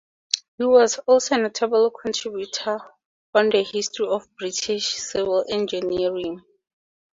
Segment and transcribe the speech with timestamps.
[0.57, 2.79] He was also a notable contributor
[3.35, 6.41] on the history of British civil engineering.